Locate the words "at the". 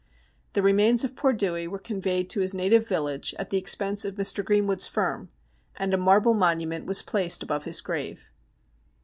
3.37-3.59